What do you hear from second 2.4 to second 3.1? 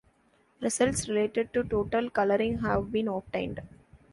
have been